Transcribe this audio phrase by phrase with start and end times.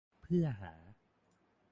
[0.21, 0.73] เพื่อหา